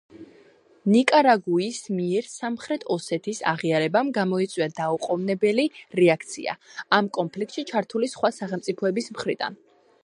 ნიკარაგუის 0.93 1.81
მიერ 1.97 2.29
სამხრეთ 2.31 2.85
ოსეთის 2.95 3.43
აღიარებამ 3.51 4.09
გამოიწვია 4.17 4.69
დაუყოვნებელი 4.81 5.67
რეაქცია 6.01 6.59
ამ 7.01 7.13
კონფლიქტში 7.21 7.67
ჩართული 7.75 8.15
სხვა 8.17 8.35
სახელმწიფოების 8.41 9.17
მხრიდან. 9.19 9.65